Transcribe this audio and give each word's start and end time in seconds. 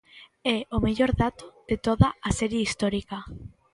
É 0.55 0.57
o 0.75 0.77
mellor 0.85 1.11
dato 1.23 1.45
de 1.69 1.75
toda 1.87 2.07
a 2.27 2.29
serie 2.39 2.61
histórica. 2.67 3.17